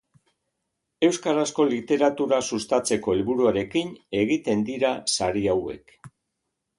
Euskarazko 1.07 1.65
literatura 1.73 2.39
sustatzeko 2.55 3.13
helburuarekin 3.17 3.91
egiten 4.23 4.65
dira 4.71 4.95
sari 5.17 5.45
hauek. 5.53 5.95